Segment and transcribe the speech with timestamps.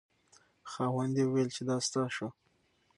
[0.71, 2.27] خاوند یې وویل چې دا ستا شو.